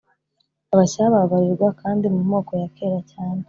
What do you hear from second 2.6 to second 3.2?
ya kera